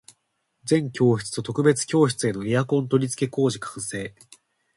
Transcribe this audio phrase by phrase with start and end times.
[0.63, 4.15] 全教室と特別教室へのエアコン取り付け工事完成